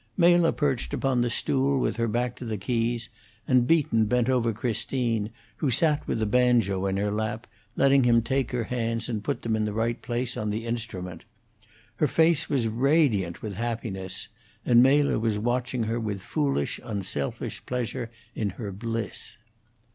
Mela 0.17 0.51
perched 0.51 0.95
upon 0.95 1.21
the 1.21 1.29
stool 1.29 1.79
with 1.79 1.97
her 1.97 2.07
back 2.07 2.35
to 2.37 2.43
the 2.43 2.57
keys, 2.57 3.09
and 3.47 3.67
Beaton 3.67 4.05
bent 4.05 4.29
over 4.29 4.51
Christine, 4.51 5.29
who 5.57 5.69
sat 5.69 6.07
with 6.07 6.19
a 6.23 6.25
banjo 6.25 6.87
in 6.87 6.97
her 6.97 7.11
lap, 7.11 7.45
letting 7.75 8.03
him 8.03 8.23
take 8.23 8.49
her 8.49 8.63
hands 8.63 9.07
and 9.07 9.23
put 9.23 9.43
them 9.43 9.55
in 9.55 9.65
the 9.65 9.73
right 9.73 10.01
place 10.01 10.35
on 10.35 10.49
the 10.49 10.65
instrument. 10.65 11.23
Her 11.97 12.07
face 12.07 12.49
was 12.49 12.67
radiant 12.67 13.43
with 13.43 13.53
happiness, 13.53 14.27
and 14.65 14.81
Mela 14.81 15.19
was 15.19 15.37
watching 15.37 15.83
her 15.83 15.99
with 15.99 16.23
foolish, 16.23 16.79
unselfish 16.83 17.63
pleasure 17.67 18.09
in 18.33 18.49
her 18.57 18.71
bliss. 18.71 19.37